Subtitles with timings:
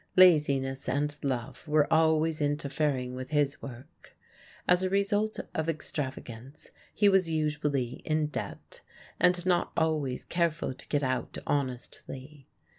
[0.15, 4.17] Laziness and love were always interfering with his work.
[4.67, 8.81] As a result of extravagance he was usually in debt,
[9.19, 12.47] and not always careful to get out honestly.